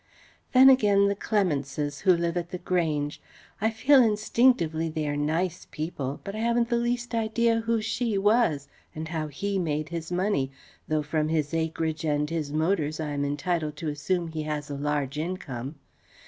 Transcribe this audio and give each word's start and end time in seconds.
Then 0.53 0.67
again, 0.71 1.09
the 1.09 1.15
Clementses, 1.15 1.99
who 1.99 2.13
live 2.17 2.35
at 2.35 2.49
the 2.49 2.57
Grange. 2.57 3.21
I 3.61 3.69
feel 3.69 4.01
instinctively 4.01 4.89
they 4.89 5.07
are 5.07 5.15
nice 5.15 5.67
people, 5.69 6.21
but 6.23 6.35
I 6.35 6.39
haven't 6.39 6.69
the 6.69 6.75
least 6.77 7.13
idea 7.13 7.59
who 7.59 7.81
she 7.81 8.17
was 8.17 8.67
and 8.95 9.09
how 9.09 9.27
he 9.27 9.59
made 9.59 9.89
his 9.89 10.11
money, 10.11 10.49
though 10.87 11.03
from 11.03 11.27
his 11.27 11.53
acreage 11.53 12.03
and 12.03 12.27
his 12.27 12.51
motors 12.51 12.99
I 12.99 13.09
am 13.11 13.23
entitled 13.23 13.75
to 13.77 13.89
assume 13.89 14.29
he 14.29 14.41
has 14.41 14.71
a 14.71 14.75
large 14.75 15.19
income. 15.19 15.75